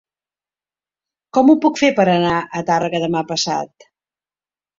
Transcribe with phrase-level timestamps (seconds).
[1.37, 3.87] Com ho puc fer per anar a Tàrrega demà passat?